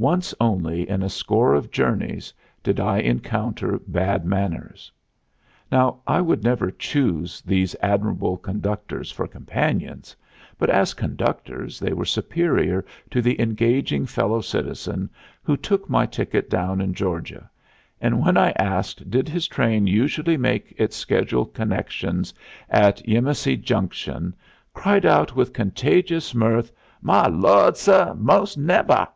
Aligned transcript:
Once 0.00 0.32
only 0.40 0.88
in 0.88 1.02
a 1.02 1.08
score 1.08 1.54
of 1.56 1.72
journeys 1.72 2.32
did 2.62 2.78
I 2.78 2.98
encounter 2.98 3.80
bad 3.88 4.24
manners. 4.24 4.92
Now 5.72 5.98
I 6.06 6.24
should 6.24 6.44
never 6.44 6.70
choose 6.70 7.40
these 7.40 7.74
admirable 7.82 8.36
conductors 8.36 9.10
for 9.10 9.26
companions, 9.26 10.14
but 10.56 10.70
as 10.70 10.94
conductors 10.94 11.80
they 11.80 11.92
were 11.92 12.04
superior 12.04 12.84
to 13.10 13.20
the 13.20 13.40
engaging 13.40 14.06
fellow 14.06 14.40
citizen 14.40 15.10
who 15.42 15.56
took 15.56 15.90
my 15.90 16.06
ticket 16.06 16.48
down 16.48 16.80
in 16.80 16.94
Georgia 16.94 17.50
and, 18.00 18.24
when 18.24 18.36
I 18.36 18.50
asked 18.50 19.10
did 19.10 19.28
his 19.28 19.48
train 19.48 19.88
usually 19.88 20.36
make 20.36 20.72
its 20.78 20.94
scheduled 20.94 21.54
connection 21.54 22.22
at 22.70 23.02
Yemassee 23.04 23.56
Junction, 23.60 24.32
cried 24.72 25.04
out 25.04 25.34
with 25.34 25.52
contagious 25.52 26.36
mirth: 26.36 26.70
"My 27.02 27.26
Lawd, 27.26 27.76
suh, 27.76 28.14
'most 28.14 28.56
nevah!" 28.56 29.06